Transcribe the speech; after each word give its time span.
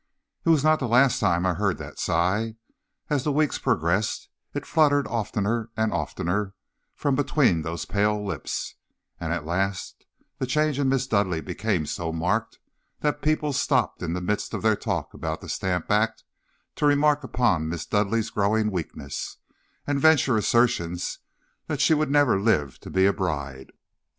"It 0.45 0.49
was 0.49 0.63
not 0.63 0.79
the 0.79 0.87
last 0.87 1.19
time 1.19 1.45
I 1.45 1.53
heard 1.53 1.77
that 1.77 1.99
sigh. 1.99 2.55
As 3.11 3.23
the 3.23 3.31
weeks 3.31 3.59
progressed 3.59 4.29
it 4.51 4.65
fluttered 4.65 5.05
oftener 5.05 5.69
and 5.77 5.93
oftener 5.93 6.55
from 6.95 7.13
between 7.13 7.61
those 7.61 7.85
pale 7.85 8.25
lips, 8.25 8.77
and 9.19 9.31
at 9.31 9.45
last 9.45 10.07
the 10.39 10.47
change 10.47 10.79
in 10.79 10.89
Miss 10.89 11.05
Dudleigh 11.05 11.41
became 11.43 11.85
so 11.85 12.11
marked 12.11 12.57
that 13.01 13.21
people 13.21 13.53
stopped 13.53 14.01
in 14.01 14.13
the 14.13 14.21
midst 14.21 14.55
of 14.55 14.63
their 14.63 14.75
talk 14.75 15.13
about 15.13 15.39
the 15.39 15.47
stamp 15.49 15.91
act 15.91 16.23
to 16.77 16.87
remark 16.87 17.23
upon 17.23 17.69
Miss 17.69 17.85
Dudleigh's 17.85 18.31
growing 18.31 18.71
weakness, 18.71 19.37
and 19.85 19.99
venture 20.01 20.35
assertions 20.35 21.19
that 21.67 21.79
she 21.79 21.93
would 21.93 22.09
never 22.09 22.39
live 22.41 22.79
to 22.79 22.89
be 22.89 23.05
a 23.05 23.13
bride. 23.13 23.71